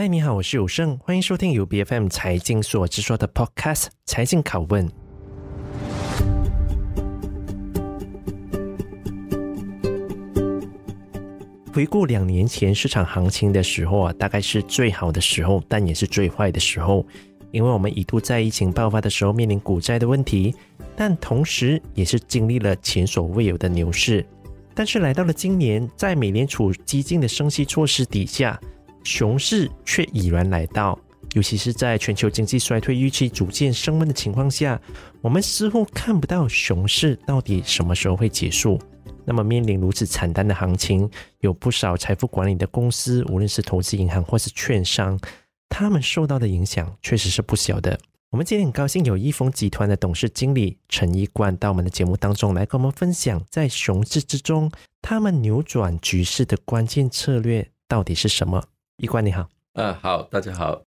[0.00, 4.88] 嗨，你好，我是有胜，欢迎收听由 BFM 财经所制作的 Podcast《财经拷问》。
[11.72, 17.04] 回顾两年前市场行情的时候啊，大概是最好的时候，但也是最坏的时候，
[17.50, 20.54] 因为我们一度在疫情爆发的时候面临股灾的问题，
[20.94, 24.24] 但同时也是经历了前所未有的牛市。
[24.76, 28.60] 但是来到了今年，在美联储激进的升息措施底下，
[29.08, 30.96] 熊市却已然来到，
[31.32, 34.78] 尤其是在全球经济衰退预期逐渐升温的情况下，
[35.22, 38.78] 我们似乎看不到熊市到底什么时候会结束。
[39.24, 41.10] 那么，面临如此惨淡的行情，
[41.40, 45.18] 有不少财富管理的公司，无论是投资银行或是券商，
[45.70, 47.98] 他们受到的影响确实是不小的。
[48.28, 58.62] 我们今天很高兴有易丰集团的董事经理陈一冠到我们的节目当中来跟我们分享，在熊市之中，他们扭转局势的关键策略到底是什么？
[59.00, 60.87] 一冠你好，嗯，好，大家好。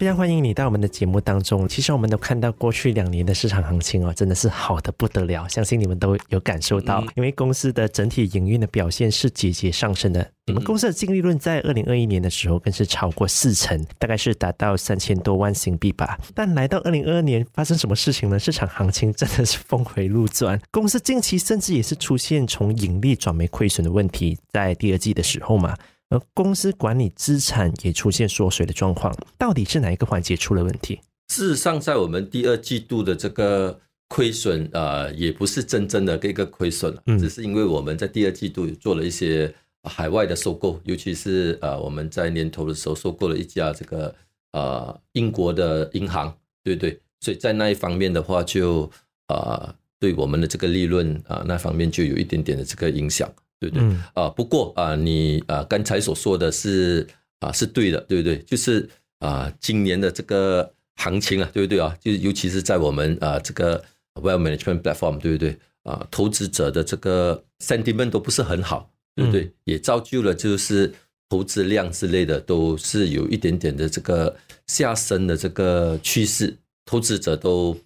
[0.00, 1.68] 非常欢迎你到我们的节目当中。
[1.68, 5.46] 其实我们都看到过去两年的市场行情哦，真的是好的不得了。
[5.46, 10.26] 相信你们都有感受到，因为公司的整体营运的表现是节节上升的。
[10.46, 16.18] 你们公司的净利润在二零二一年的时候更是超过四成，大概是达到三千多万新币吧。
[16.34, 18.38] 但来到二零二二年，发生什么事情呢？
[18.38, 25.76] 市场行情真的是峰回路转，公司近期甚至也是出现从盈利转为亏损的问题，在第二季的时候嘛。
[26.10, 31.00] 而公司管理资产也出现缩水的状况，到底是哪一个环节出了问题？
[31.28, 44.12] 事实上，在我们第二季度的这个亏损，呃，也不是真正的一个亏损，只是因为我们在第二季度做了一些海外的收购，尤其是呃，我们在年头的时候收购了一家这个
[44.50, 46.98] 呃英国的银行，对不对？
[47.20, 48.92] 所以在那一方面的话就，就
[49.28, 53.30] 呃，对我们的这个利润啊、呃，那方面就有一点点的这个影响。
[53.60, 53.82] 对对
[54.14, 57.06] 啊，不过啊，你啊刚才所说的是
[57.40, 58.38] 啊是对的，对不对？
[58.38, 61.94] 就是啊，今年的这个行情啊，对不对啊？
[62.00, 63.84] 就尤其是在我们啊这个
[64.14, 65.58] Wealth Management Platform，对不对？
[65.82, 69.52] 啊，投资者的这个 sentiment 都不是很好，对不对？
[69.64, 70.92] 也造就了就是
[71.28, 74.34] 投资量之类的都是有一点点的这个
[74.66, 77.76] 下升的这个趋势，投资者都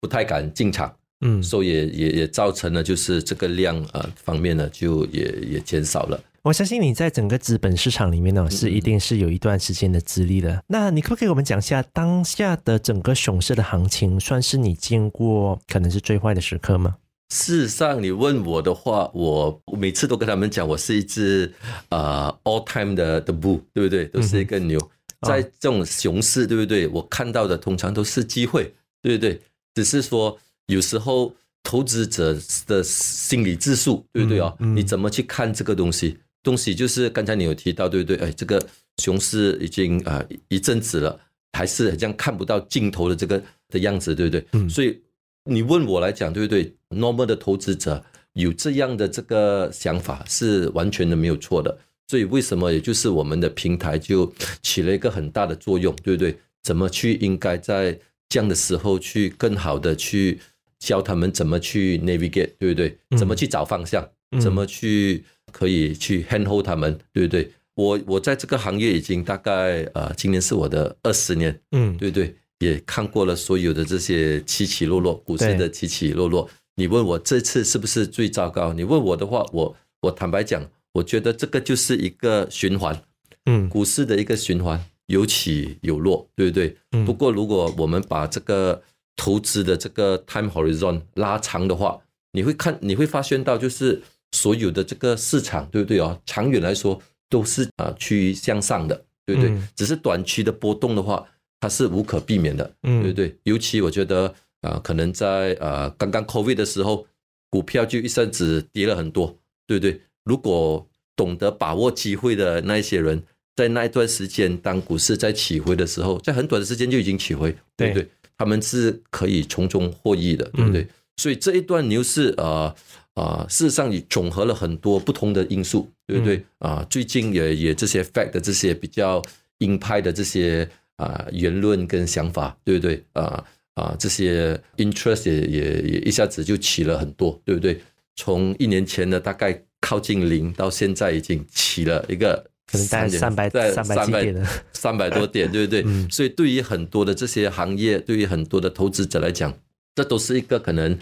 [0.00, 0.94] 不太敢进场。
[1.20, 6.20] 嗯，所以也也也造成了，就是这个量啊方面呢，就也也减少了。
[6.42, 10.62] 我相信你在整个资本市场里面呢，是一定是有一段时间的资历的。
[10.68, 16.96] 那你可不可以给我们讲一下当下的整个熊市的行情，算是你见过可能是最坏的时刻吗？
[17.30, 21.52] 事实上，你问我的话，我每次都跟他们讲，我是一只
[21.88, 24.04] 呃 all time 的的 bull，对不对？
[24.06, 24.80] 都是一个牛。
[25.22, 26.86] 在这种熊市，对不对？
[26.86, 29.40] 我看到的通常都是机会，对不对？
[29.74, 30.38] 只是说。
[30.68, 34.54] 有时候投资者的心理质素，对不对啊？
[34.60, 36.16] 嗯嗯、你怎么去看这个东西？
[36.42, 38.16] 东西就是刚才你有提到，对不对？
[38.18, 38.64] 哎，这个
[39.02, 41.20] 熊市已经啊、呃、一阵子了，
[41.52, 44.46] 还是好像看不到尽头的这个的样子，对不对？
[44.52, 44.98] 嗯、所以
[45.44, 48.02] 你问我来讲，对不对？Normal 的投资者
[48.34, 51.76] 有这样的这个想法是完全的没有错的。
[52.06, 52.72] 所以为什么？
[52.72, 56.38] 也就是我们的平台就起了一个很大的作用，对不对？
[56.62, 57.98] 怎么去应该在
[58.28, 60.38] 这样的时候去更好的去。
[60.78, 62.96] 教他们怎么去 navigate，对不对？
[63.16, 64.08] 怎么去找方向？
[64.30, 67.50] 嗯、怎么去可以去 handhold 他们，对不对？
[67.74, 72.34] 我我在这个行业已经大概呃，今年是我的二十年，嗯，对不对？
[72.58, 76.50] 也看过了所有的这些起起落落，股市的起起落落。
[76.74, 78.72] 你问我这次是不是最糟糕？
[78.72, 83.00] 你问我的话，我我坦白讲，我觉得这个就是一个循环，
[83.46, 86.76] 嗯，股市的一个循环，有起有落，对不对？
[86.92, 88.82] 嗯、不过如果我们把这个
[89.18, 92.00] 投资的这个 time horizon 拉长的话，
[92.32, 94.00] 你会看，你会发现到，就是
[94.32, 96.16] 所有的这个市场，对不对啊？
[96.24, 96.98] 长远来说
[97.28, 99.50] 都是啊趋于向上的，对不对？
[99.50, 101.26] 嗯、只是短期的波动的话，
[101.58, 103.36] 它是无可避免的，对不对？
[103.42, 107.04] 尤其我觉得啊，可能在呃刚刚 COVID 的时候，
[107.50, 109.36] 股票就一下子跌了很多，
[109.66, 110.00] 对不对？
[110.24, 110.86] 如果
[111.16, 113.20] 懂得把握机会的那一些人，
[113.56, 118.08] 在那一段时间，当股市在起回的时候，在很短的时间就已经起回，对不对？
[118.38, 120.82] 他们是可以从中获益的，对不对？
[120.82, 122.74] 嗯、所以这一段牛市啊
[123.14, 126.36] 啊，事实上也总和了很多不同的因素，对不对？
[126.60, 129.20] 嗯、啊，最近也也这些 fact 的这些比较
[129.58, 133.02] 鹰派的这些啊言论跟想法，对不对？
[133.14, 133.44] 啊
[133.74, 137.80] 啊，这些 interest 也也也一下子就起了很多，对不对？
[138.14, 142.48] 从一年前的大概靠近零，到现在已经起了一个。
[142.70, 145.82] 可能在三百在三百点三百多点，对不对？
[145.86, 149.52] 嗯、所以对于很多的这些行业，对于很多的投资者来讲，
[149.94, 150.92] 这都是一个可能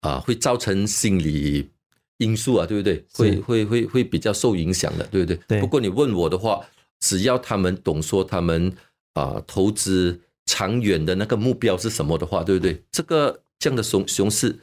[0.00, 1.70] 啊、呃，会造成心理
[2.18, 3.04] 因素啊，对不对？
[3.14, 5.38] 会会会会比较受影响的，对不对？
[5.46, 5.60] 对。
[5.60, 6.60] 不过你问我的话，
[6.98, 8.68] 只要他们懂说他们
[9.14, 12.82] 啊、呃、投资长远的那个目标是什么的话，对不对？
[12.90, 14.58] 这个这样的熊熊市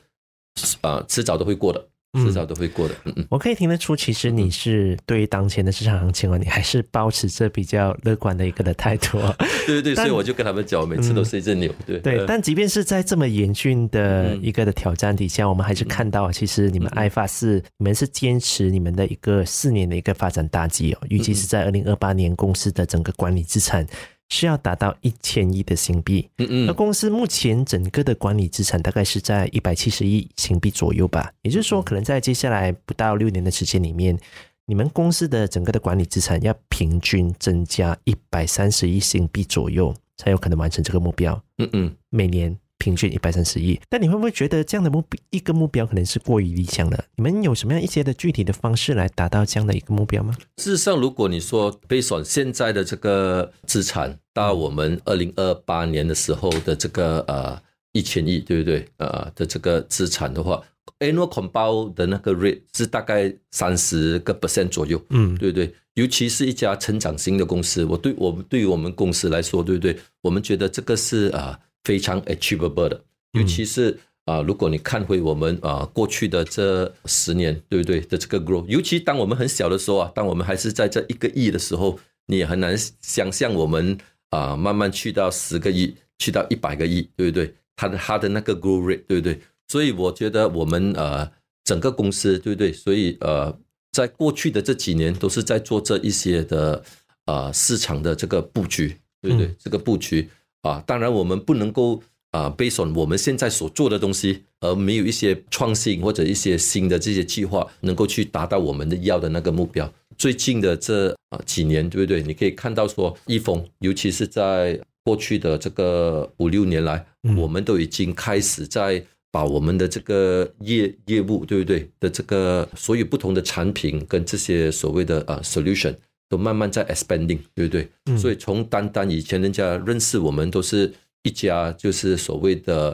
[0.82, 1.88] 啊，迟早都会过的。
[2.14, 2.96] 迟早都会过的。
[3.06, 9.20] 嗯嗯，我可以听得出，其实你是对于当前的市场行情啊，你还是保持着比较乐观的一个的态度。
[9.68, 11.72] 对 对对，所以我就跟他们讲，我每次都是一只牛。
[11.86, 23.86] 对对，但即便是在这么严峻的一个的挑战底下，我们还是看到，其实你们爱发是你们是坚持你们的一个四年的一个发展大计哦，预计是在二零二八年公司的整个管理资产。
[24.30, 34.18] 是要达到一千亿的新币，嗯嗯，那公司目前整个的管理资产大概是在一百七十亿新币左右吧，也就是说，可能在接下来不到六年的时间里面，
[34.66, 42.58] 你们公司的整个的管理资产要平均增加一百三十亿新币左右，才有可能完成这个目标，嗯嗯，每年。
[42.80, 47.04] 平均一百三十亿，但你会不会觉得这样的目一个目标可能是过于理想了？
[47.18, 50.34] 你们有什么样一些的具体的方式来达到这样的一个目标吗？
[50.58, 57.62] 事实上，如果你说 based on 现在的这个资产到我们二零二八年的时候的这个呃
[57.92, 58.88] 一千亿，对不对？
[58.98, 60.64] 呃的这个资产的话
[61.00, 65.76] ，annual compound 的那个 rate 是大概三十个 percent 左右，嗯，对不对？
[65.96, 69.98] 尤其是一家成长型的公司，我对我们对于我们公司来说，对不对？
[70.22, 71.60] 我们觉得这个是啊。
[71.60, 73.92] 呃非常 achievable 的，尤其是
[74.26, 81.98] 啊、呃，如果你看回我们啊、呃、过去的这十年，对不对的这个 growth，尤其当我们很小的时候啊，当我们还是在这一个亿的时候，
[82.28, 83.98] 你也很难想象我们
[84.30, 87.54] 啊、呃、慢慢去到十个亿，去到一百个亿，对不对？
[87.76, 89.40] 它的它的那个 growth rate，对不对？
[89.68, 91.32] 所以我觉得我们呃
[91.64, 92.74] 整个公司，对不对？
[92.74, 93.58] 所以呃
[93.94, 96.84] 在过去的这几年都是在做这一些的
[97.26, 99.48] 啊、呃、市场的这个布局，对不对？
[99.48, 100.30] 嗯、这个布局。
[100.62, 102.02] 啊，当然我们不能够
[102.32, 109.92] 啊，based on 我们现在所做的东西，而没有一些创新或者一些新的这些计划，能够去达到我们的要的那个目标。
[110.18, 112.22] 最近的这啊几年，对不对？
[112.22, 117.06] 你可以看到说，易峰，尤其是在过去的这个五六年来，
[117.38, 119.02] 我们都已经开始在
[119.32, 121.90] 把我们的这个业业务，对不对？
[122.02, 125.96] 的这个所有不同的产品跟这些所谓的啊 solution。
[126.30, 127.90] 都慢慢在 expanding，对不对？
[128.06, 130.94] 嗯、所以从单单以前人家认识我们都是
[131.24, 132.92] 一家就是所谓的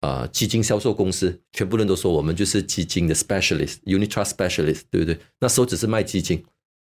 [0.00, 5.18] 啊、呃、基金销售公司，全部人都说我们就是基金的 specialist，unit trust specialist，对不对？
[5.38, 6.42] 那时候只是卖基金。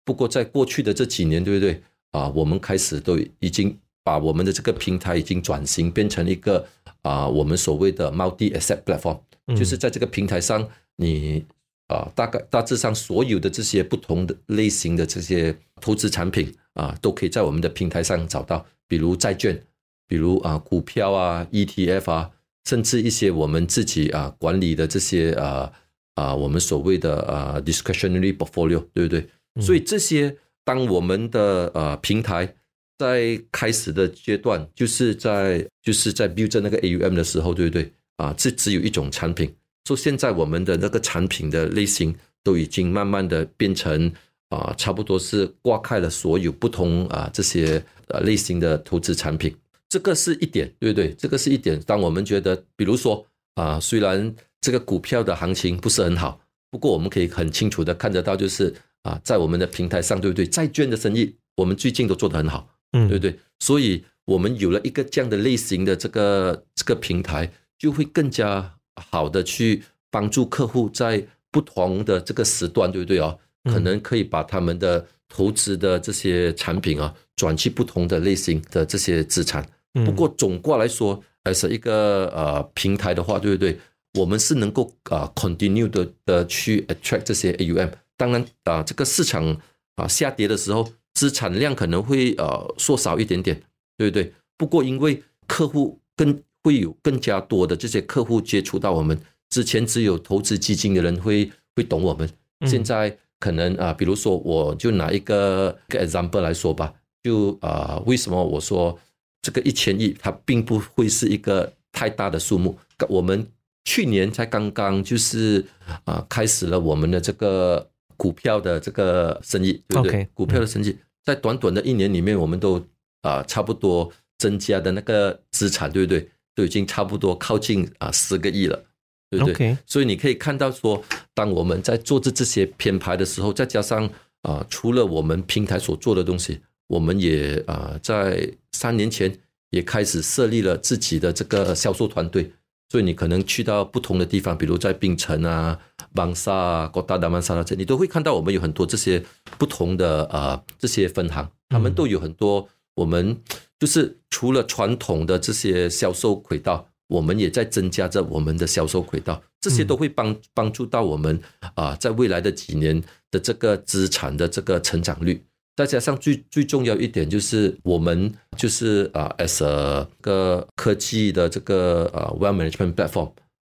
[0.05, 1.75] 不过在过去的这几年，对不对？
[2.13, 6.67] 啊、呃，我们开始都已经把我们的这个平台已经转型变成一个
[7.03, 9.21] 啊、呃，我们所谓的 multi asset platform，
[9.55, 11.45] 就是在这个平台上你。
[11.91, 19.61] 啊，大概大致上所有的这些不同的类型的这些投资产品啊，都可以在我们的平台上找到，比如债券，
[20.07, 22.31] 比如啊股票啊 ETF 啊，
[22.65, 25.73] 甚至一些我们自己啊管理的这些啊
[26.15, 29.27] 啊我们所谓的啊 discretionary portfolio，对不对？
[29.61, 32.55] 所以这些当我们的呃平台
[32.99, 37.93] 在开始的阶段，就是在就是在 build 那个 AUM 的时候，对不对？
[38.17, 39.53] 啊，这只有一种产品。
[39.91, 42.15] 说现在我们的那个产品的类型
[42.45, 44.11] 都已经慢慢的变成
[44.51, 49.53] 啊，差不多是挂开了所有不同啊这些呃类型的投资产品，
[49.89, 51.13] 这个是一点，对不对？
[51.15, 51.81] 这个是一点。
[51.81, 53.27] 当我们觉得，比如说
[53.57, 56.41] 啊，虽然这个股票的行情不是很好，
[56.71, 58.73] 不过我们可以很清楚的看得到，就是
[59.03, 60.47] 啊，在我们的平台上，对不对？
[60.47, 63.37] 债券的生意我们最近都做得很好，嗯，对不对？
[63.59, 68.77] 所以我们有了一个这样的类型的这个这个平台，就会更加。
[68.97, 73.37] 好的，去帮助客户在不同的这个时段，对不对啊？
[73.65, 79.67] 可能可以把他们的投资的这些产品啊，转去不同的类型的这些资产。
[80.05, 83.79] 不过总括来说，还是一个呃平台的话，对不对？
[84.15, 87.91] 我们是能够啊 continue 的的去 attract 这些 AUM。
[88.17, 89.57] 当然啊，这个市场
[89.97, 93.61] 啊下跌的时候，资产量可能会呃缩少一点点，
[93.97, 94.33] 对不对？
[94.57, 99.19] 不过因为客户跟会有更加多的这些客户接触到我们，
[99.51, 102.29] 之前只有投资基金的人会会懂我们，
[102.67, 108.99] 现在可能啊，比如说我就拿一个一个 example 来说吧，就啊，为什么我说
[109.43, 112.79] 这个一千亿它并不会是一个太大的数目？
[113.09, 113.47] 我们
[113.85, 115.65] 去年才刚刚就是
[116.05, 120.29] 啊开始了我们的这个股票的这个生意，对不对？
[120.35, 122.85] 股票的生意在短短的一年里面，我们都
[123.23, 126.29] 啊差不多增加的那个资产，对不对？
[126.55, 128.85] 都已经差不多靠近啊十个亿了，
[129.31, 131.03] 对不对.所以你可以看到说，
[131.35, 134.09] 当我们在做这这些品牌的时候，再加上
[134.43, 139.37] 啊，除了我们平台所做的东西，我们也啊在三年前
[139.71, 142.53] 也开始设立了自己的这个销售团队。
[142.89, 145.79] 所以你可能去到不同的地方，比如在槟城啊
[146.13, 149.23] 邦萨啊、国大达曼萨拉这，你都会看到我们有很多这些
[149.57, 153.41] 不同的呃这些分行，他们都有很多我们
[153.79, 161.41] 就是除了传统的这些销售渠道，我们也在增加着我们的销售渠道，这些都会帮帮助到我们
[161.75, 165.45] 啊，在未来的几年的这个资产的这个成长率。
[165.77, 173.33] 再加上最最重要一点就是，我们就是啊，as a 个科技的这个呃 wealth management platform，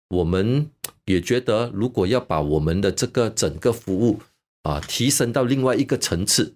[0.09, 0.69] 我们
[1.05, 4.19] 也觉得，如果要把我们的这个整个服务
[4.63, 6.55] 啊提升到另外一个层次，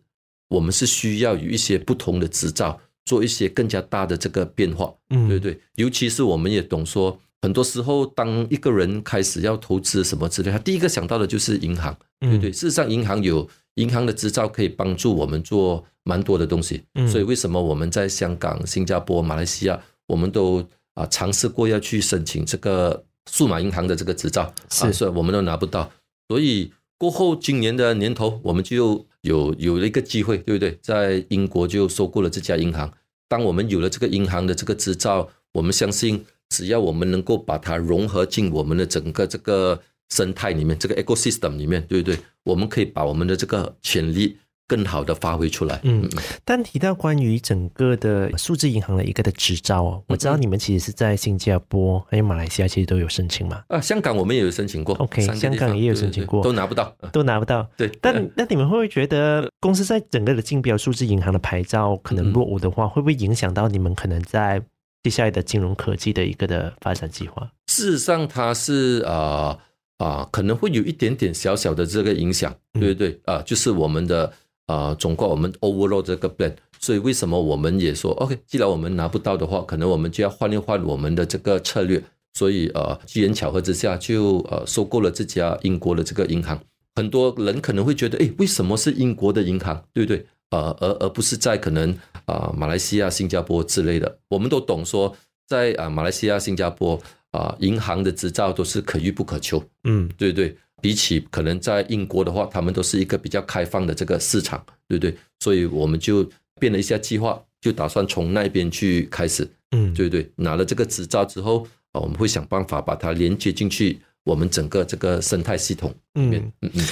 [0.49, 5.59] 我们是需要有一些不同的执照，做一些更加大的这个变化，嗯，对对。
[5.75, 12.51] 尤其是我们也懂说，很多时候当一个人开始要投资什么之类，他第一个想到的就是银行，对对。
[12.51, 13.49] 事实上，银行有。
[13.77, 25.91] 银行的执照可以帮助我们做蛮多的东西，所以为什么我们在香港、新加坡、马来西亚，我们都啊尝试过要去申请这个数码银行的这个执照，是，所以我们都拿不到。
[26.27, 30.77] 所以过后今年的年头，我们就有有了一个机会，对不对？
[30.81, 32.91] 在英国就收购了这家银行。
[33.27, 39.81] 当我们有了这个银行的这个执照，我们相信只要我们能够把它融合进我们的整个这个。
[40.09, 42.17] 生态里面，这个 ecosystem 里面，对不对？
[42.43, 44.37] 我们可以把我们的这个潜力
[44.67, 45.79] 更好的发挥出来。
[45.83, 46.07] 嗯，
[46.43, 53.63] 但提到关于整个的数字银行的一个的执照哦，我知道你们其实是在新加坡还有马来西亚，其实都有申请嘛。
[53.69, 54.93] 啊，香港我们也有申请过。
[54.97, 57.67] OK，香港也有申请过，都拿不到，都拿不到。
[57.77, 64.61] 对，但那你们会不会觉得公司在整个的竞标数字银行的牌照可能落伍的话，会不会影响到你们可能在
[65.03, 67.49] 接下来的金融科技的一个的发展计划？
[67.67, 69.57] 事实上，它是啊。
[69.97, 73.19] 啊，可能会有一点点小小的这个影响，对不对？
[73.25, 74.31] 啊，就是我们的
[74.67, 76.53] 啊，总括我们 overall 这个 plan。
[76.79, 78.37] 所以为什么我们也说 OK？
[78.45, 82.01] 既然我们拿不到的话，可能我们就要换一换我们的这个策略。
[82.35, 86.61] 所以呃，机缘巧合之下，就呃收购了这家英国的这个银行。
[86.95, 89.83] 很多人可能会觉得，哎，为什么是英国的银行？
[89.91, 90.23] 对不对？
[90.51, 94.19] 呃，而而不是在可能啊马来西亚、新加坡之类的。
[94.29, 95.15] 我们都懂说，
[95.47, 96.99] 在啊马来西亚、新加坡。
[97.31, 106.29] 啊，银行的执照都是可遇不可求，嗯，对对，比起可能在英国的话，他们都是一个比较开放的这个市场，对不对，所以我们就
[106.59, 116.85] 变了一下计划，就打算从那边去开始，嗯，对对，拿了这个执照之后，啊，我们会想办法把它连接进去我们整个这个生态系统里面，嗯嗯。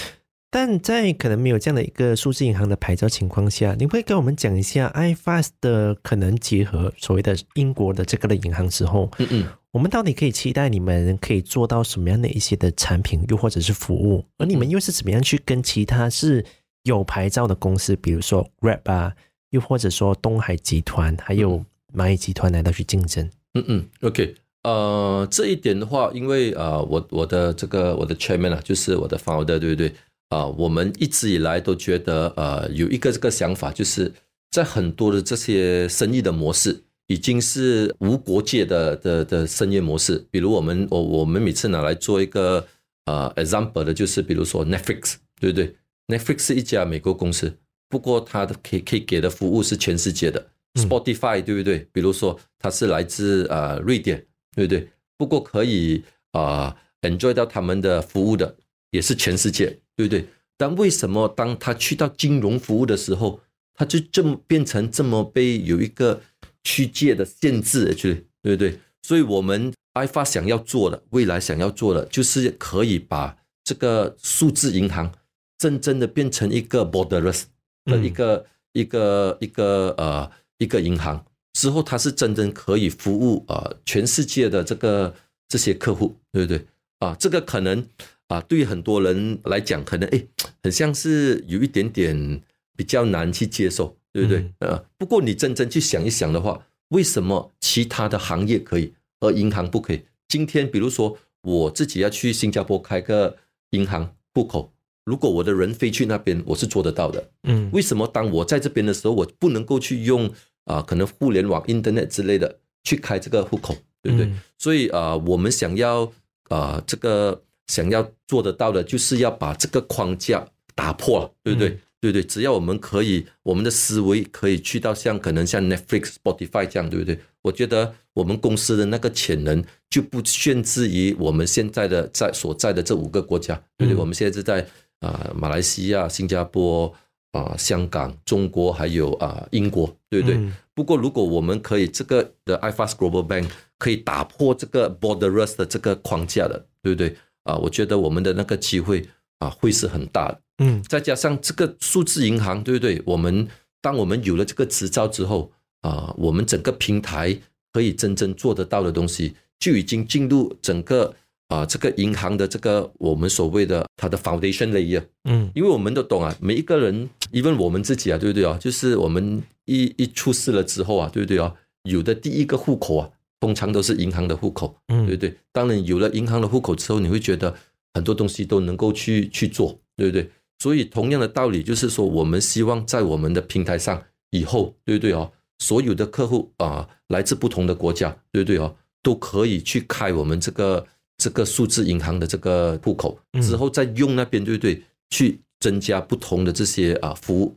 [0.55, 14.23] 但在可能没有这样的一个数字银行的牌照情况下，你会跟我们讲一下 iFAST 的可能结合所谓的英国的这个的银行之后，嗯嗯，我们到底可以期待你们可以做到什么样的一些的产品，又或者是服务？
[14.37, 16.45] 而你们又是怎么样去跟其他是
[16.83, 19.13] 有牌照的公司，比如说 Grab 啊，
[19.49, 21.61] 又或者说东海集团，还有
[21.93, 23.29] 蚂蚁集团来到去竞争？
[23.55, 24.33] 嗯嗯，OK，
[24.63, 29.93] 呃，这一点的话，因为呃，我我的这个我的 Chairman 啊，就是我的 Founder，对不对？
[30.29, 34.11] 啊，我们一直以来都觉得，呃，有一个这个想法，就是
[34.51, 40.25] 在很多的这些生意的模式，已经是无国界的的的商业模式。
[40.31, 42.65] 比如我们，我我们每次拿来做一个
[43.05, 45.75] 呃 example 的，就是比如说 Netflix，对不对
[46.07, 47.53] ？Netflix 是一家美国公司，
[47.89, 50.47] 不过它的可以可以给的服务是全世界的。
[50.75, 51.87] Spotify，对不对？
[51.93, 54.89] 比如说它是来自呃瑞典，对不对？
[55.17, 58.53] 不过可以啊、呃、enjoy 到他们的服务的，
[58.95, 59.77] 也是全世界。
[59.97, 60.25] 对不对？
[60.57, 63.39] 但为什么当他去到金融服务的时候，
[63.73, 66.21] 他就这么变成这么被有一个
[66.65, 68.27] 区界的限制去？
[68.41, 68.77] 对不对？
[69.03, 75.09] 所以，我们 iFAST 想要做的，未来想要做的，就是可以把这个数字银行
[75.57, 77.43] 真正的变成一个 borderless
[77.85, 81.23] 的一个、嗯、一个一个呃一个银行
[81.53, 85.15] 之后，它是真正可以服务呃全世界的这个
[85.47, 86.65] 这些客户，对不对？
[86.99, 87.87] 啊，这个可能。
[88.27, 90.27] 啊，对于很多人来讲，可能诶，
[90.63, 92.41] 很像是有一点点
[92.75, 94.51] 比较难去接受，对不对？
[94.59, 100.01] 呃，不过你真正去想一想的话，为什么其他的行业可以，而银行不可以？
[100.27, 103.37] 今天，比如说我自己要去新加坡开个
[103.69, 107.29] 银行户口，如果我的人飞去那边，我是做得到的。
[107.43, 110.27] 嗯，为什么当我在这边的时候，我不能够去用
[110.63, 114.25] 啊，可能互联网、Internet 之类的去开这个户口，对不对？
[114.25, 116.11] 嗯，所以啊，我们想要
[116.49, 117.43] 啊，这个。
[117.67, 120.45] 想要做得到的，就是要把这个框架
[120.75, 121.69] 打破，对不对？
[121.69, 127.19] 嗯、对对，只要我们可以，我们的思维可以去到像可能像 Netflix、Spotify 这样，对不对？
[127.41, 133.97] 我觉得我们公司的那个潜能就不限制于我们现在的在所在的这五个国家，对不对？
[133.97, 134.61] 嗯、我们现在是在
[134.99, 136.87] 啊、呃、马来西亚、新加坡
[137.31, 140.37] 啊、呃、香港、中国还有啊、呃、英国，对不对？
[140.37, 147.15] 嗯、不过如果我们可以这个的 iFAST Global Bank 可以打破这个 borderless 的这个框架的，对不对？
[147.45, 149.07] 啊，我觉得我们的那个机会
[149.39, 150.41] 啊会是很大的。
[150.57, 153.01] 嗯，再加上这个数字银行，对不对？
[153.05, 153.47] 我们
[153.81, 157.37] 当我们有了这个执照之后啊，我们整个平台
[157.71, 161.13] 可以真正做得到的东西，就已经进入整个
[161.49, 165.03] 啊这个银行的这个我们所谓的它的 foundation layer。
[165.25, 168.57] 嗯，因为我们都懂啊，每一个人，even 我们自己啊，对不对啊？
[168.57, 171.53] 就是我们一一出事了之后啊，对不对啊？
[171.83, 173.09] 有的第一个户口啊。
[173.45, 175.37] 通常都是银行的户口，对不对？
[175.51, 177.55] 当然有了银行的户口之后，你会觉得
[177.93, 180.27] 很多东西都能够去去做，对不对？
[180.57, 185.31] 所以同样的道理，就是说，我们希望在我们的平台上，以后，对不对哦？
[185.59, 188.75] 所有的客户啊，来自不同的国家，对不对哦？
[189.03, 194.81] 都可以去开我们这个这个数字银行的这个户口，之后再用那边，对不对？
[195.11, 197.55] 去增加不同的这些啊服务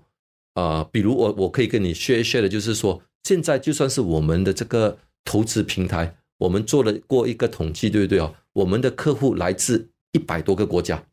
[0.52, 4.98] 啊，比如我我可以跟你 share share 的，就是说，现在就算是我们的这个。
[5.24, 8.34] 投资平台，我们做了过一个统计，对不对哦？
[8.52, 11.04] 我们的客户来自一百多个国家，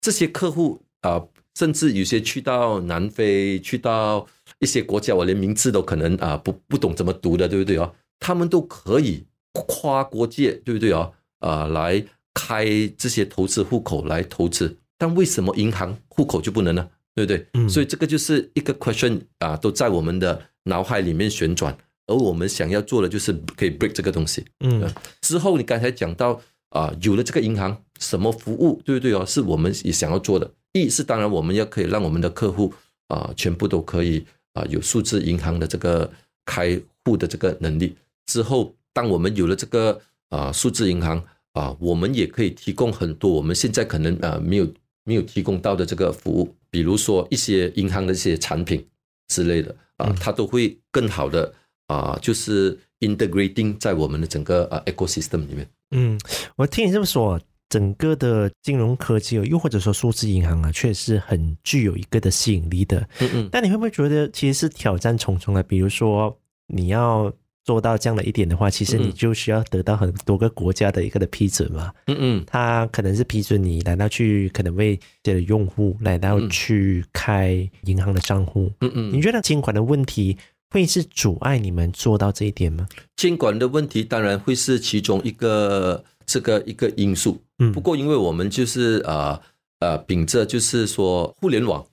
[0.00, 4.26] 这些客户啊，甚至有些去到南非，去到
[4.58, 7.94] 一些国家，我连名字都可能啊不不懂怎么读的，对不对哦？
[8.20, 11.12] 他们都可以跨国界，对不对哦？
[11.40, 12.04] 啊，来
[12.34, 12.66] 开
[12.96, 16.88] 这些投资户口来投资，但为什么银行户口就不能呢？
[17.14, 17.46] 对不对？
[17.54, 21.76] 嗯，所以这个就是一个 question 啊，都在我们的脑海里面旋转。
[22.08, 24.44] 而我们想要做的就是可以 break 这个东西。
[24.60, 29.24] 嗯，之后你刚才讲到啊，有了这个银行，什么服务，对不对哦？
[29.24, 30.50] 是我们也想要做的。
[30.72, 32.72] 一是当然我们要可以让我们的客户
[33.08, 34.24] 啊，全部都可以
[34.54, 36.10] 啊，有数字银行的这个
[36.44, 37.94] 开户的这个能力。
[38.26, 40.00] 之后，当我们有了这个
[40.30, 41.22] 啊数字银行
[41.52, 44.66] 啊，我们也可以提供很多我们现在可能啊没有
[45.04, 48.86] 没有提供到的这个服务，比如说一些银行的一些产品
[49.28, 51.52] 之类的啊，它都会更好的。
[51.88, 55.68] 啊，就是 integrating 在我们的整个呃 ecosystem 里面。
[55.90, 56.20] 嗯，
[56.56, 57.40] 我听你这么说，
[57.70, 63.00] 整个的金融科技，又或者说数字银行啊，确实很具有一个的吸引力的。
[63.20, 63.48] 嗯嗯。
[63.50, 65.62] 但你会不会觉得其实是挑战重重的？
[65.62, 67.32] 比如说，你要
[67.64, 71.90] 做到这样的一点的话，其实你就需要得到很多个国家的一个的批准嘛。
[72.06, 72.44] 嗯嗯。
[72.46, 78.70] 他可能是批准你来到去，可能为这个用户来到去开银行的账户。
[78.82, 79.12] 嗯嗯。
[79.12, 80.36] 你觉得监管的问题？
[80.70, 82.86] 会是阻碍你们做到这一点吗？
[83.16, 87.40] 监管的问题当然会是其中一个这个一个因素。
[87.58, 89.40] 嗯，不过因为我们就是呃
[89.80, 91.86] 呃秉着就是说互联网，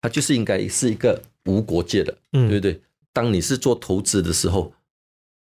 [0.00, 2.80] 它就是应该是一个无国界的，嗯，对不对？
[3.12, 4.72] 当你是做投资的时候，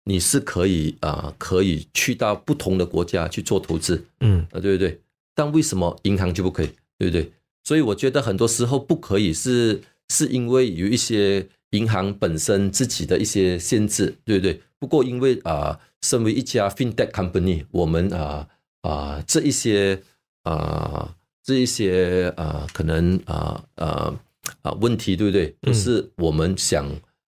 [0.05, 4.99] 你是可以啊、呃、可以去到不同的国家去做投资，嗯，啊对不对？
[5.35, 6.69] 但为什么银行就不可以？
[6.97, 7.31] 对不对？
[7.65, 11.45] 所以我觉得很多时候不可以是是因为有一些。
[11.71, 14.61] 银行本身自己的一些限制，对不对？
[14.79, 18.47] 不过因为啊、呃，身为一家 FinTech company，我们啊
[18.81, 20.01] 啊、这一些
[20.43, 24.15] 啊、呃、这一些啊、呃、可能啊啊
[24.61, 25.53] 啊问题，对不对？
[25.61, 26.87] 都、就是我们想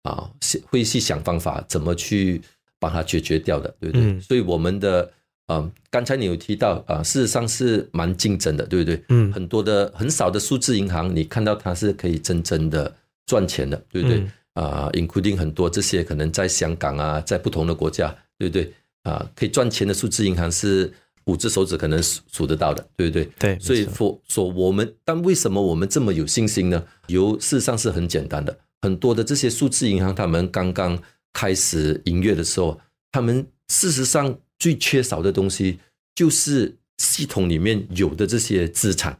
[0.04, 0.32] 啊、呃、
[0.68, 2.42] 会去想方法怎么去
[2.80, 4.06] 把它解决掉的，对不对？
[4.06, 5.04] 嗯、所以我们的
[5.48, 9.04] 啊、呃，刚才你有提到啊、呃，事实上是蛮竞争的，对不对？
[9.10, 12.96] 嗯，很多的很少的数字银行，你看到它是可以真正的。
[13.32, 14.20] 赚钱的，对不对？
[14.56, 18.74] 啊、嗯 uh,，including 很多这些可能在香港啊，在不同的国家，对不对？
[19.04, 20.92] 啊、uh,，可以赚钱的数字银行是
[21.24, 23.30] 五只手指可能数数得到的，对不对？
[23.40, 23.58] 对。
[23.60, 26.84] 所以说说我们，但为什么我们这么有信心呢？
[27.08, 32.78] 由事实上是很简单的，很多的这些数字银行，他们刚刚开始营业的时候，
[33.14, 35.80] 他们事实上最缺少的东西
[36.14, 39.18] 就是系统里面有的这些资产。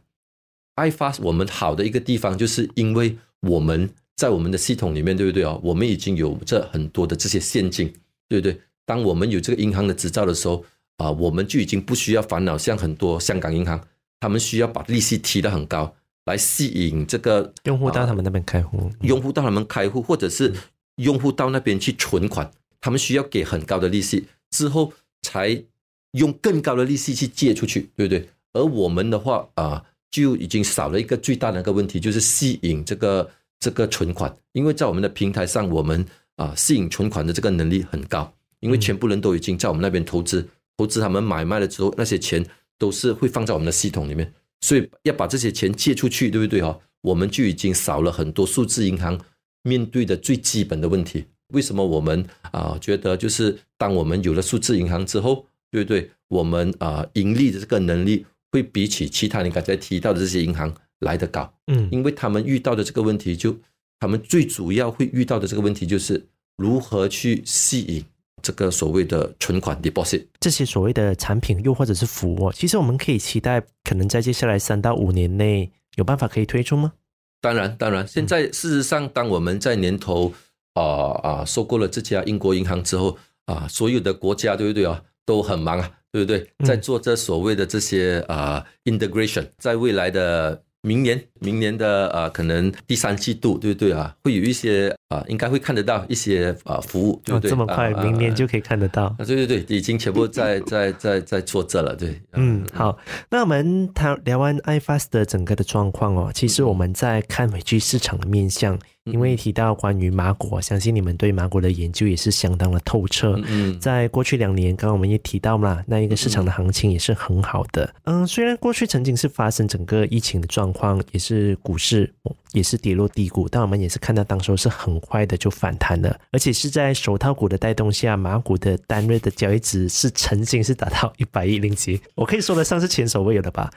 [0.76, 3.16] iFAST 我们好的一个地方，就是因为
[3.48, 3.88] 我们。
[4.16, 5.58] 在我们的系统里面，对不对啊？
[5.62, 7.92] 我们已经有这很多的这些现金，
[8.28, 8.60] 对不对？
[8.84, 10.64] 当我们有这个银行的执照的时候
[10.98, 13.80] 啊，我们就已经不需要烦恼，像很多香港银行，
[14.20, 15.94] 他们需要把利息提得很高，
[16.26, 20.52] 来吸引这个用户到他们那边开户，用户到他们开户，或者是
[20.96, 25.64] 用户到那边去存款，他们需要给很高的利息，之后才
[26.12, 28.28] 用更高的利息去借出去，对不对？
[28.52, 33.30] 而我们的话啊，就已经少了一个最大的一个问题，就是吸引这个。
[33.62, 40.44] 这个存款，因为在我们的平台上，我们啊吸引存款的这个能力很高，因为全部人都已经在我们那边投资，
[40.76, 42.44] 投资他们买卖了之后，那些钱
[42.76, 46.76] 都是会放在我们的系统里面，所以要把这些钱借出去，对不对哈？
[47.02, 49.16] 我们就已经少了很多数字银行
[49.62, 51.24] 面对的最基本的问题。
[51.54, 56.10] 为什么我们啊觉得就是当我们有了数字银行之后，对不对？
[56.26, 60.74] 我们啊盈利的这个能力会比起其他你刚才提到的这些银行。
[61.02, 63.58] 来得高，嗯，因为他们遇到的这个问题就，就
[64.00, 66.24] 他们最主要会遇到的这个问题就是
[66.56, 68.04] 如何去吸引
[68.42, 76.92] 这个所谓的存款 deposit 这些所谓的产品又或者是服务，其实我们可以期待，可能在接下来三到五年内有办法可以推出吗？
[77.40, 78.06] 当然，当然。
[78.06, 80.32] 现在事实上，当我们在年头
[80.74, 80.82] 啊
[81.22, 86.48] 啊收购了这家英国银行之后啊，所有的国家对不对啊，都很忙啊，对不对？
[86.64, 90.62] 在做这所谓的这些啊 integration，在未来的。
[90.84, 94.14] 明年，明年的啊，可能第三季度，对不对啊？
[94.24, 97.48] 会有一些啊，应该会看得到一些啊服务，对不对？
[97.48, 99.04] 哦、这么快，明年就可以看得到？
[99.04, 102.20] 啊，对对对，已经全部在在在在做这了，对。
[102.32, 102.96] 嗯，好，
[103.30, 108.78] 那我们谈聊完 iFAST 的整个的状况哦，其实我们在看回去市场的面向。
[109.06, 113.36] 因为提到关于麻果，相信你们对麻果的研究也是相当的透彻。
[113.48, 117.92] 嗯，在过去两年，刚刚我们也提到嘛，那一个市场的行情也是很好的。
[118.04, 121.31] 嗯，虽然过去曾经是发生整个疫情的状况，也是
[121.62, 122.12] 股市
[122.52, 133.70] 也是跌落低谷，但我们也是看到当时是很快的就反弹了，而且是在手套股的带动下，马股的单日的交易值是曾经是达到 一百亿令吉，我可以说得上是前所未有的吧。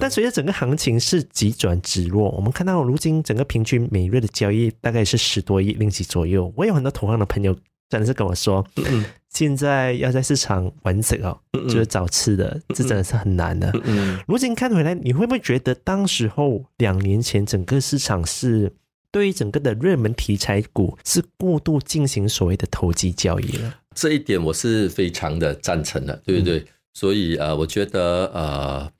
[0.00, 4.66] 但随着整个行情是急转直落，我们看到如今整个平均每月的交易。
[4.80, 6.52] 大概是十多亿令吉左右。
[6.56, 7.54] 我有很多同行的朋友
[7.88, 9.04] 真的是跟我说，嗯、
[9.36, 13.70] 现在要在市场完整哦，就是找吃的，这真的是很难的。
[14.26, 18.72] 如今看回来，你会不会觉得当时候两年前整个市场是
[19.10, 23.74] 对于整个的热门题材股是过度进行所谓的投机交易了？
[23.94, 26.60] 这一点我是非常的赞成的，对不对？
[26.60, 28.00] 嗯、所以呃，我觉得
[28.32, 28.90] 呃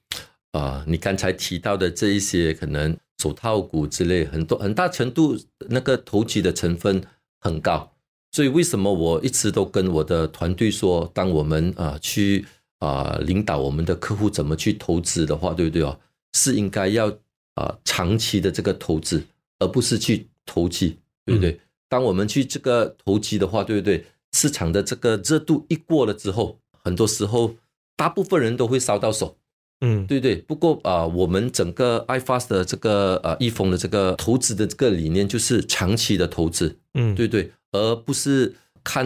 [0.53, 2.94] 呃，你刚才提到的这一些可能。
[3.22, 5.35] 手套股之类，很多很大程度
[5.70, 7.03] 那个投机的成分
[7.40, 7.90] 很高，
[8.37, 12.44] 所以为什么我一直都跟我的团队说，当我们啊去
[12.81, 15.99] 啊领导我们的客户怎么去投资的话，对不对哦？
[16.35, 17.11] 是应该要
[17.55, 19.25] 啊长期的这个投资，
[19.59, 21.59] 而不是去投机，对不对？
[21.88, 24.05] 当我们去这个投机的话，对不对？
[24.35, 27.55] 市场的这个热度一过了之后，很多时候
[27.96, 29.35] 大部分人都会烧到手。
[29.81, 39.05] 嗯，对对，不过啊、呃，我们整个 iFAST 的这个呃易峰的这个投资的这个理念就是长期的投资，嗯，对对，而不是看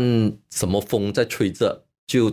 [0.50, 2.28] 什么风在吹着就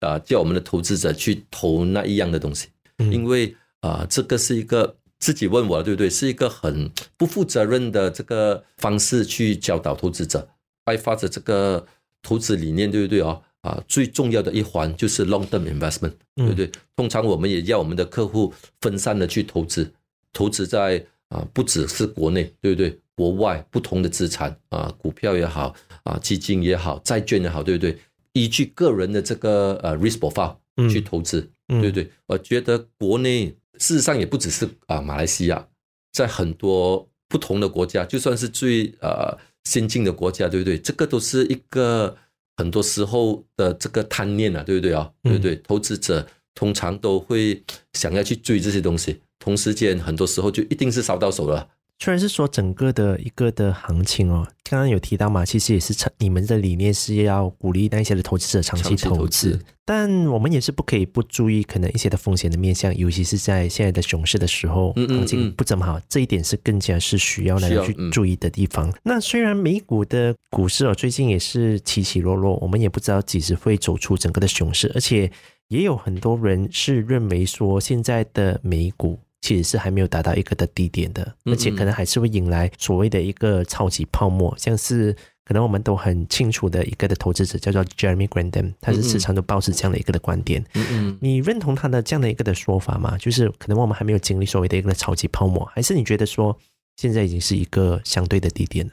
[0.00, 6.10] 啊、呃、叫我们的投资者去投那一样的东西，嗯、因为啊、呃、这个是一个自己问我对不对？
[6.10, 10.48] 是一个很不负责任的这个方式去教导投资者
[10.86, 11.86] iFAST 的这个
[12.22, 13.40] 投资理念对不对哦？
[13.62, 16.68] 啊，最重要的一环就是 long term investment，对不对？
[16.96, 19.88] 通常我们也要我们的客户分散的去投资，
[20.32, 22.98] 投资在啊，不只是国内，对不对？
[23.16, 27.98] 国外不同的资产啊，股票也好啊，基金也好，债券也好，对不对？
[28.32, 30.56] 依据个人的这个呃 risk profile
[30.90, 32.10] 去投资，对不对？
[32.26, 33.46] 我觉得国内
[33.78, 35.68] 事实上也不只是啊，马来西亚，
[36.12, 40.78] 在很多不同的国家，就算是最呃先进的国家，对不对？
[40.78, 42.16] 这个都是一个。
[42.58, 45.10] 很多时候的这个贪念啊，对不对啊？
[45.22, 45.56] 对不对？
[45.56, 47.60] 投资者通常都会
[47.94, 51.66] 想要去追这些东西，同时间很多时候就一定是烧到手了。
[52.02, 68.92] 虽然是说整个的一个的行情哦，刚刚有提到嘛，其实也是长，你们的理念是要鼓励那些的投资者长期投资，但我们也是不可以不注意可能一些的风险的面向，尤其是在现在的熊市的时候，行情不怎么好，这一点是更加是需要来去注意的地方。
[69.04, 75.30] 那虽然美股的股市哦，最近也是起起落落，我们也不知道几时会走出整个的熊市，而且
[75.68, 79.20] 也有很多人是认为说现在的美股。
[79.42, 85.12] 其实是还没有达到一个的低点的，而且可能还是会引来所谓的一个超级泡沫，像是
[85.44, 90.64] 可能我们都很清楚的一个的投资者叫做 Jeremy Grantham，他是时常都保持这样的一个的观点。
[90.74, 93.18] 嗯嗯，你认同他的这样的一个的说法吗？
[93.18, 96.56] 就是可能我们还没有经历所谓的一个超级泡沫，还是你觉得说
[96.96, 98.92] 现在已经是一个相对的低点了？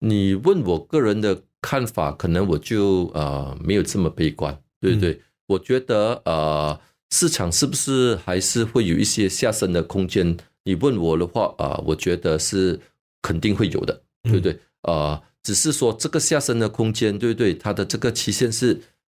[0.00, 5.12] 你问我个人的看法，可能我就呃没有这么悲观，对不对？
[5.12, 6.80] 嗯、我觉得呃。
[7.12, 10.36] 市场是不是还是会有一些下升的空间？
[10.64, 12.78] 你问我的话啊、呃，我觉得是
[13.22, 14.52] 肯定会有的，对不对？
[14.82, 17.54] 啊、呃，只是说这个下升的空间，对不对？
[17.54, 18.74] 它的这个期限是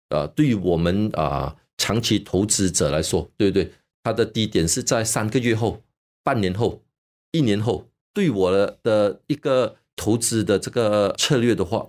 [0.09, 3.71] 啊、呃，对于我们啊、呃、长期投资者来说，对不对？
[4.03, 5.81] 它的低点是在三个月后、
[6.23, 6.83] 半年后、
[7.31, 8.51] 一年后，对我
[8.83, 11.87] 的一个投资的这个策略的话，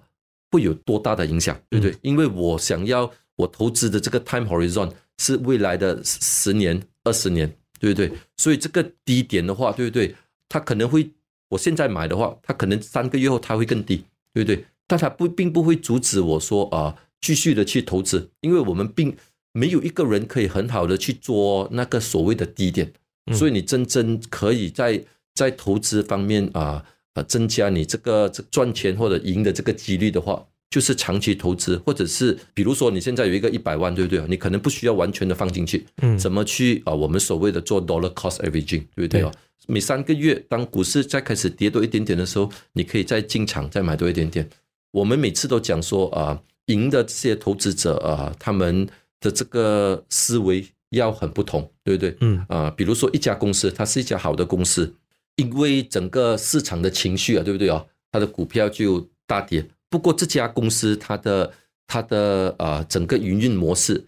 [0.53, 1.61] 会有多大的影响？
[1.69, 1.97] 对不对？
[2.03, 4.93] 因为我想要我投资的这个 time horizon。
[5.19, 8.13] 是未来的十年、二十年，对不对？
[8.37, 10.15] 所以这个低点的话，对不对？
[10.49, 11.11] 它可能会，
[11.49, 14.65] 我现在买的话，它可能三个月后它会更低，对不对？
[14.87, 19.17] 但它不并不会阻止我说啊，继续的去投资，因为我们并
[19.53, 22.93] 没有一个人可以很好的去做那个所谓的低点，
[23.33, 25.03] 所以你真正可以在
[25.35, 30.47] 在投资方面啊啊增加你这个这赚钱或者赢的这个几率的话。
[30.77, 34.23] 就是长期投资，或者是比如说你现在有一个一百万，对不对？
[34.29, 36.93] 你可能不需要完全的放进去，嗯，怎么去啊？
[36.93, 39.33] 我们所谓的做 dollar cost averaging，对不对哦？
[39.67, 44.47] 每三个月，当股市再开始跌多一点点的时候，你可以再进场再买多一点点。
[44.91, 48.87] 我们每次都讲说啊，赢的这些投资者啊，他们
[49.19, 52.15] 的这个思维要很不同，对不对？
[52.21, 54.95] 嗯啊，比如说一家公司，它是一家好的公司，
[55.37, 57.87] 因为整个市场的情绪啊，对不对哦？
[58.13, 59.67] 它的股票就大跌。
[59.89, 61.53] 不过这家公司它的
[61.87, 64.05] 它的啊整个营运模式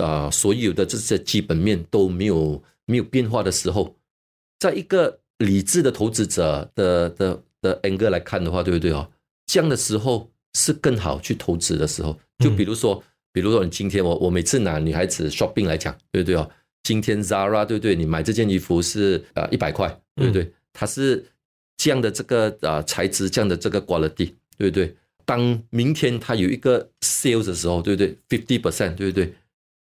[0.00, 3.96] 啊所有的这些基本面都没有没有变化的时候，
[4.58, 9.10] 在一个理智的投资者的的的 angle 来看的话，对不对哦？
[9.46, 12.18] 这样的时候是更好去投资的时候。
[12.38, 16.50] 就比如说，比如说你今天我我每次拿女孩子 shopping 来讲，对不对哦？
[16.82, 17.94] 今天 Zara 对不对？
[17.94, 20.52] 你买这件衣服是啊一百块，对不对？
[20.72, 21.24] 它是
[21.76, 24.96] 这样的这个啊材质，这样的这个 quality，对不对？
[25.24, 29.34] 当明天它有一个 sales 的时候，对不对？fifty percent，对不对？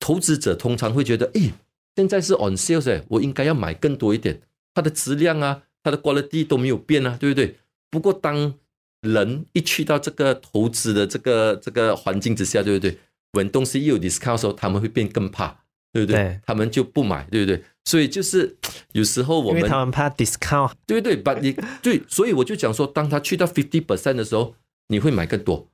[0.01, 1.53] 投资者通常会觉得，诶，
[1.97, 4.41] 现在是 on sales，我应该要买更多一点。
[4.73, 7.57] 它的质量啊，它的 quality 都没有变啊，对不对？
[7.91, 8.55] 不过当
[9.01, 12.97] 人一去到这个投资的这个这个环境之下，对不对
[13.33, 15.49] ？when 东西有 discount 的时候，他们会变更怕，
[15.93, 16.17] 对不对？
[16.17, 17.65] 对他们就不买，对不对？
[17.85, 18.57] 所以就是
[18.93, 24.55] 有时候我们他们怕 discount，对不对？But 你对，所以我就讲说，当他去到 fifty percent 的时候。
[24.89, 25.71] 你会买更多，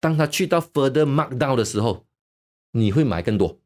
[0.00, 2.04] 当他去到 further markdown 的时候，
[2.72, 3.58] 你会买更多，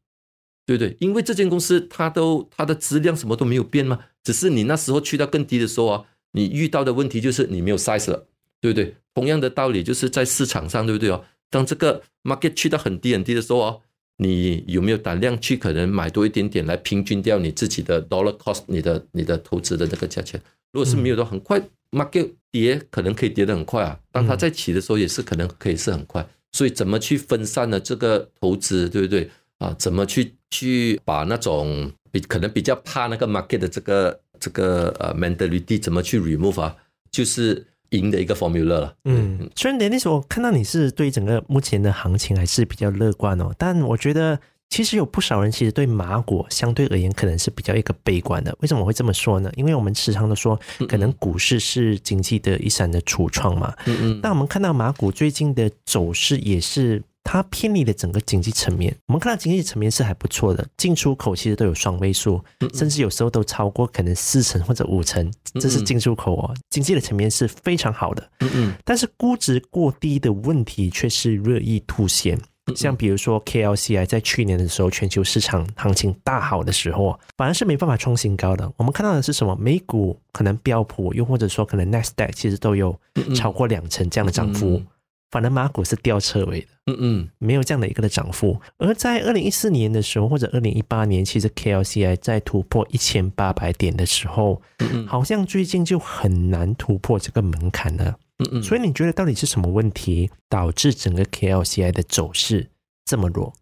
[0.65, 0.97] 对不对？
[1.01, 8.27] 因为这间公司它都它的质量什么都没有变嘛，只是你那时候去到更低的时候啊，你遇到的问题就是你没有 size 了，
[8.61, 8.95] 对不对？
[9.15, 11.25] 同样的道理就是在市场上，对不对哦？
[11.51, 13.79] 当这个 market 去到很低很低的时候啊，
[14.19, 20.41] 你有没有胆量去可能买多一点点来平均掉你自己的 dollar cost，你的你的投资的这个价钱？
[20.73, 21.61] 如果是没有的，很快。
[21.93, 27.81] market 跌可能可以跌得很快啊，当它在起的时候也是可能可以是很快，所以怎么去分散呢？
[27.81, 29.29] 这个投资对不对
[29.59, 29.75] 啊？
[29.77, 36.77] 怎么去去把那种比可能比较怕那个 market 的这个这个呃 mentality 怎么去 remove 啊？
[37.11, 38.95] 就是赢的一个 formula 了。
[39.07, 44.39] 嗯，虽然 Dennis 我看到你是对整个目前的行情还是比较乐观哦，但我觉得。
[44.71, 48.57] 其实有不少人其实对马股相对而言可能是比较一个悲观的。
[48.61, 49.51] 为什么我会这么说呢？
[49.57, 53.75] 因为我们时常都说，可能股市是经济的一闪的橱窗嘛。
[53.87, 54.21] 嗯嗯。
[54.23, 58.97] 那我们看到马股最近的走势也是它偏离了整个经济层面。
[59.07, 62.41] 我们看到经济层面是还不错的，进出口其实都有双位数，
[62.73, 66.55] 甚至有时候都超过可能四成或者五成，这是进出口哦。
[66.71, 68.31] 经济的层面是非常好的。
[68.39, 68.73] 嗯嗯。
[68.85, 72.39] 但是估值过低的问题却是日益凸显。
[72.75, 78.71] 像比如说 KLCI 在去年的时候，全球市场行情大好的时候，反而是没办法创新高的。
[78.77, 79.57] 我们看到的是什么？
[79.57, 82.99] 美股可能标普，又或者说可能 Nasdaq，其实都有
[83.35, 84.83] 超过两成这样的涨幅。
[85.31, 88.61] 反而马股是吊车尾的，嗯嗯，没有这样的一个的涨幅。
[88.79, 94.61] 而在二零一四年的时候，或者二零一八年，其实 KLCI 在突破一千八百点的时候，
[95.07, 98.17] 好像最近就很难突破这个门槛了。
[98.41, 102.69] 嗯嗯，所以你觉得到底是什么问题导致整个 KLCI 的走势
[103.05, 103.53] 这么弱？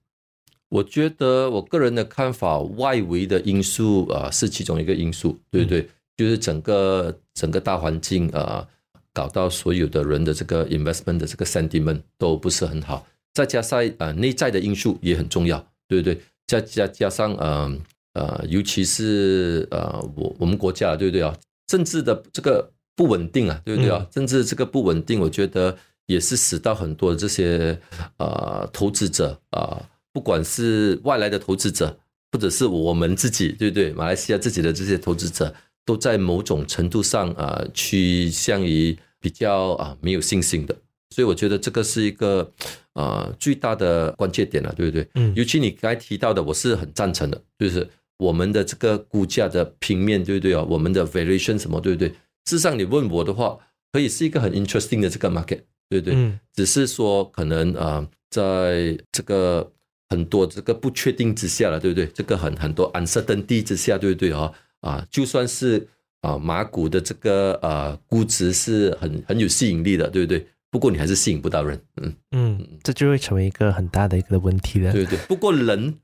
[0.70, 5.80] 我觉得我个人的看法，外围的因素啊是其中一个因素，对不对？
[5.80, 8.66] 嗯、就是整个整个大环境啊，
[9.12, 16.20] 搞到所有的人的这个 investment 的这个 sentiment 都不是很好，再加上啊内在的因素也很重要，对不对？
[16.46, 17.80] 再加加上嗯
[18.12, 21.34] 呃，呃，尤其是呃我我们国家对不对啊？
[21.66, 22.70] 政治的这个。
[22.98, 24.04] 不稳定啊，对不对啊？
[24.12, 27.78] 甚至这个不稳定，我觉得也是使到很多这些
[28.16, 29.80] 呃投资者啊，
[30.12, 31.96] 不管是外来的投资者，
[32.32, 33.92] 或者是我们自己，对不对？
[33.92, 40.74] 马来西亚自己的这些投资者，都在某种程度上啊，趋向于比较啊没有信心的。
[41.14, 42.50] 所以我觉得这个是一个
[42.94, 45.08] 呃最大的关键点了，对不对？
[45.14, 45.32] 嗯。
[45.36, 50.64] 尤其你刚才提到的，我是很赞成的，就是我们的这个股价的平面，对不对啊？
[50.68, 52.12] 我们的 variation 什么，对不对？
[52.48, 53.58] 事实上，你问我的话，
[53.92, 56.14] 可以是一个很 interesting 的这个 market，对不对？
[56.16, 56.40] 嗯。
[56.54, 59.70] 只是说，可能啊，在这个
[60.08, 62.06] 很多这个不确定之下了，对不对？
[62.06, 64.50] 这个很很多 uncertainty 之下，对不对啊？
[64.80, 65.86] 啊，就算是
[66.22, 70.46] 啊马股的这个啊估值是很很有吸引力的，对不对？
[70.70, 74.90] 不过你还是吸引不到人，嗯嗯，这就会成为一个很大的一个问题了。
[74.90, 75.18] 对对。
[75.28, 75.98] 不过人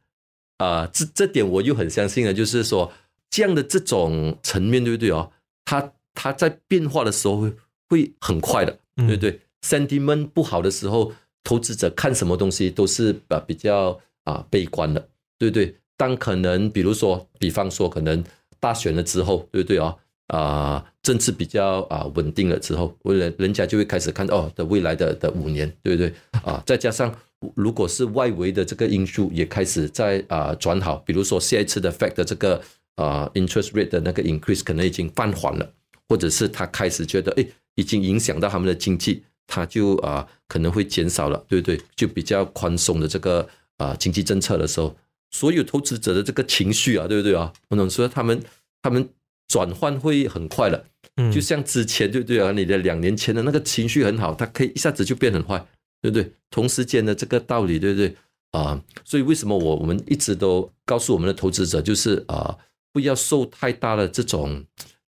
[0.58, 2.92] 啊，这这点我又很相信了，就是说
[3.30, 5.32] 这样的这种层面，对不对哦？
[5.64, 5.92] 它。
[6.14, 7.52] 它在变化的时候会
[7.88, 15.76] 会很快的，对不对？Sentiment 不好的时候，投资者看什么东西都是啊比较啊悲观的，对不对？
[15.96, 18.24] 当可能比如说，比方说可能
[18.58, 19.94] 大选了之后，对不对啊？
[20.28, 26.62] 啊、呃、政治比较啊稳定了之后，为了人家就会开始看哦的未来的的五年，对不对啊？
[26.64, 27.14] 再加上
[27.54, 32.58] 如果是外围的这个因素也开始在啊转好，比如说下一次的 Fed 的这个
[32.96, 35.70] 啊 interest rate 的那个 increase 可能已经放缓了，
[36.08, 41.80] 或者是他开始觉得哎已经影响到他们的经济，他就啊可能会减少了，对不对？
[41.96, 44.96] 就比较宽松的这个啊经济政策的时候，
[45.30, 47.52] 所有投资者的这个情绪啊，对不对啊？
[47.68, 48.42] 我能说他们
[48.82, 49.08] 他们。
[49.46, 50.84] 转换会很快了，
[51.30, 52.50] 就像之前对不对啊？
[52.52, 55.58] 你的两年前的那个情绪很好，它可以一下子就变很坏，
[56.00, 56.32] 对不对？
[56.50, 58.16] 同时间的这个道理，对不对
[58.52, 58.82] 啊？
[59.04, 62.56] 所以为什么我我们一直都告诉我们的投资者，就是啊，
[62.90, 64.64] 不要受太大的这种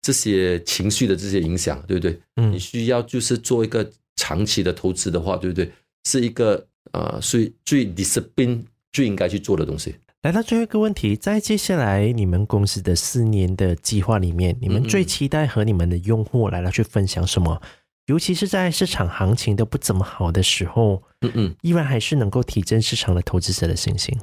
[0.02, 2.20] 这些情绪的这些影响，对不对？
[2.36, 5.70] 嗯你需要就是做一个长期的投资的话，对不对？
[6.04, 9.94] 是一个呃，最最 discipline 最应该去做的东西。
[10.22, 17.54] 来到最后一个问题，在接下来你们公司的四年的计划里面，你们最期待和你们的用户来了去分享什么？
[17.54, 17.68] 嗯嗯，
[18.06, 24.18] 尤其是在市场行情都不怎么好的时候，嗯嗯，依然还是能够提振市场的投资者的信心。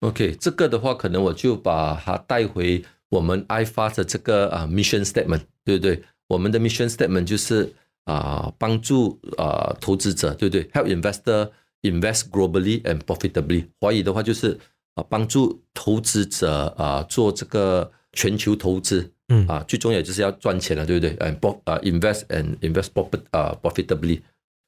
[0.00, 6.02] OK，这个的话，可能我就把它带回我们 iFAST 的这个啊 mission statement，对不对？
[6.28, 7.72] 我们的 mission statement 就是
[8.04, 11.50] 啊帮助啊投资者，对不对？Help investor
[11.82, 13.66] invest globally and profitably。
[13.80, 14.58] 华语的话就是。
[14.94, 21.16] 啊，帮助投资者啊做这个全球投资，嗯啊，最重要就是要赚钱了，对不对？
[21.18, 24.20] 嗯，博啊，invest and invest profit 啊，profitably。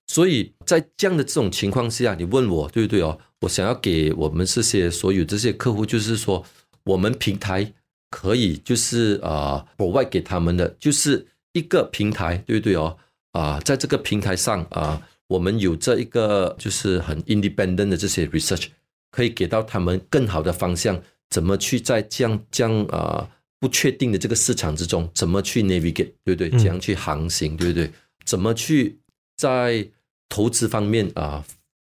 [0.07, 3.19] 所以在这样的这种情况下，你问我对不对哦？
[3.41, 6.43] 我想要给我们这些所有这些客户，就是说，
[6.85, 7.75] 我们平台
[8.15, 12.97] 可以就是啊，provide 给他们的就是一个平台，对不对哦？
[13.33, 18.67] 啊，在这个平台上啊，我们有这一个就是很 independent 的这些 research。
[19.11, 21.01] 可以给到他们更好的方向，
[21.31, 26.51] 怎么去在这样这样啊不确定的这个市场之中，怎么去 navigate，对不对？
[26.51, 27.89] 怎样去航行，对不对？
[28.25, 28.99] 怎么去
[29.37, 29.89] 在
[30.29, 31.45] 投资方面啊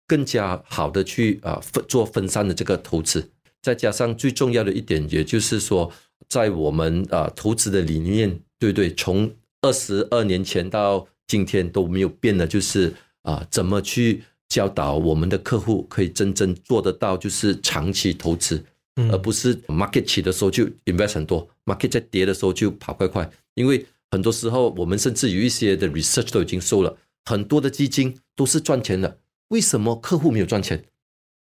[0.09, 3.31] 更加好的去啊分做分散的这个投资，
[3.63, 5.93] 再加上最重要的一点，也就是说，
[6.29, 8.95] 在我们啊投资的理念，对不对？
[8.95, 9.31] 从
[9.61, 14.23] 二十二年前到今天都没有变的，就是啊怎么去。
[14.53, 18.63] 教导我们的客户可以真正做得到，就是长期投资，
[19.11, 23.31] 而不是 market 起的时候就 invest 很多，market 在跌的时候就跑快快。
[23.55, 29.17] 因为很多时候我们甚至有一些的 research 都已经收了，很多的基金都是赚钱的，
[29.49, 30.85] 为什么客户没有赚钱？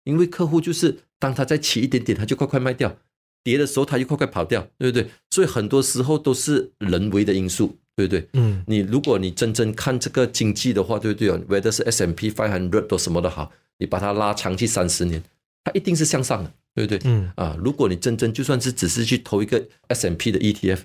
[0.04, 2.96] 因为客户就是当他再起一点点，他就快快卖掉，
[3.44, 5.08] 跌的时候它就快快跑掉，对不对？
[5.30, 7.76] 所以很多时候都是人为的因素。
[7.94, 8.26] 对不对？
[8.32, 15.22] 嗯，你如果你真正看这个经济的话，对不对啊？Whether 是 S&P 500都什么的好，你把它拉长期三十年，
[15.62, 16.98] 它一定是向上的，对不对？
[17.04, 20.78] 嗯啊，如果你真正就算是只是去投一个 S M P 的 ETF，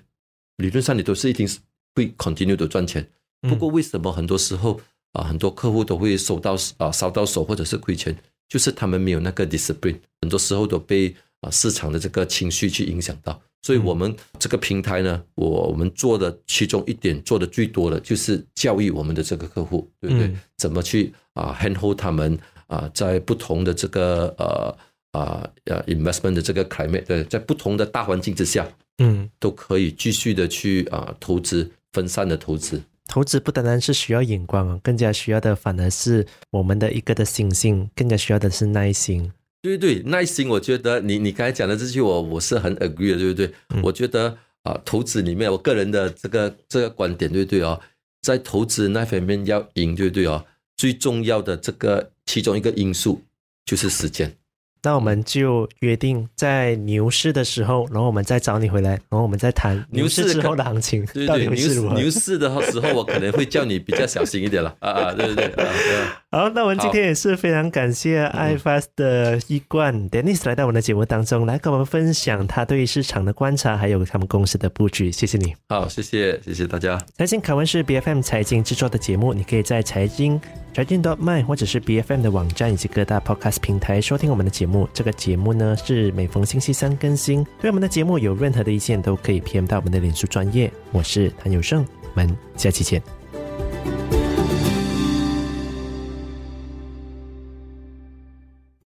[0.58, 1.60] 理论上你都是一定是
[1.94, 3.08] 会 continue 的赚钱。
[3.40, 4.78] 不过为什么很多时候
[5.12, 8.14] 啊，很多客户都会收到啊烧到手或者是亏钱，
[8.50, 13.40] 就是他们没有那个 discipline，很多时候都被啊市场的这个情绪去影响到。
[13.60, 20.32] 所以，我们这个平台呢，我我们做的其中一点做的最多的就是教育我们的这个客户，对不对？
[20.56, 24.78] 怎么去啊 handhold 他们啊，在不同的这个呃
[25.10, 28.66] 啊呃 investment 的这个 climate，对，在不同的大环境之下，
[28.98, 32.80] 嗯，都可以继续的去啊投资，分散的投资。
[33.08, 39.30] 投资不单单是需要眼光啊，更加需要的反而是我们的一个的心性，更加需要的是耐心。
[39.60, 43.52] 对对，耐心，我觉得你你刚才讲的这句我我是很 agree 的，对不对？
[43.82, 47.80] 我觉得啊、投资里面我个人的这个这个观点，对不对哦？
[48.22, 50.44] 在投资那方面要赢，对不对哦？
[50.76, 53.20] 最重要的这个其中一个因素
[53.64, 54.37] 就是时间。
[54.82, 61.04] 那我们就约定在牛市的时候，然后我们再找你回来，然后我们再谈牛市之后的行情。
[61.06, 64.74] 对对，牛市牛市的时候，我可能会叫你比较小心一点了。
[64.80, 66.22] 啊啊，对对对，啊对啊。
[66.30, 75.10] 好，那我们今天也是非常感谢 iFAST 的一贯 Dennis 来到我们的节目当中，来跟我们分享他对市场的观察，还有他们公司的布局。
[75.10, 75.54] 谢谢你。
[75.68, 76.98] 好，谢谢，谢谢大家。
[77.16, 80.40] 财经凯文是 BFM 财经制作的节目，你可以在财经。
[80.74, 84.67] 财经 .dot .my 或者是 BFM 的网站以及各大 Podcast 平台收听我们的节目。
[84.68, 87.44] 目这个节目呢，是每逢星期三更新。
[87.60, 90.70] 对我们的节目有任何的意见都可以 PM 到我们的脸书专业。
[90.92, 93.02] 我是谭友胜，我们下期见。